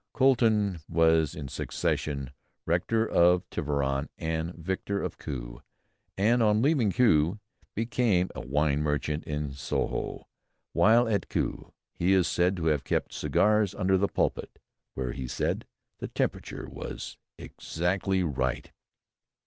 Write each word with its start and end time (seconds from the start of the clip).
Colton 0.13 0.79
was 0.89 1.35
in 1.35 1.47
succession 1.47 2.31
Rector 2.65 3.07
of 3.07 3.47
Tiverton 3.51 4.09
and 4.17 4.51
Vicar 4.55 4.99
of 4.99 5.19
Kew, 5.19 5.61
but 6.17 6.41
on 6.41 6.63
leaving 6.63 6.91
Kew 6.91 7.39
became 7.75 8.31
a 8.33 8.41
wine 8.41 8.81
merchant 8.81 9.23
in 9.25 9.51
Soho. 9.51 10.27
While 10.73 11.07
at 11.07 11.29
Kew 11.29 11.73
he 11.93 12.13
is 12.13 12.25
said 12.25 12.57
to 12.57 12.65
have 12.65 12.83
kept 12.83 13.13
cigars 13.13 13.75
under 13.75 13.95
the 13.95 14.07
pulpit, 14.07 14.57
where, 14.95 15.11
he 15.11 15.27
said, 15.27 15.67
the 15.99 16.07
temperature 16.07 16.67
was 16.67 17.17
exactly 17.37 18.23
right. 18.23 18.71